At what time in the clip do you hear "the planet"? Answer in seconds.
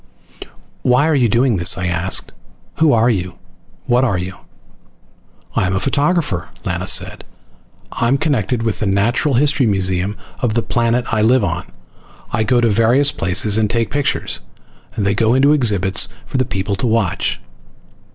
10.55-11.05